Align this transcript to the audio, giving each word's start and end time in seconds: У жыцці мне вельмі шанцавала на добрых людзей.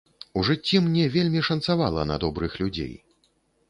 У 0.39 0.45
жыцці 0.47 0.81
мне 0.85 1.05
вельмі 1.17 1.45
шанцавала 1.51 2.09
на 2.15 2.21
добрых 2.27 2.61
людзей. 2.65 2.93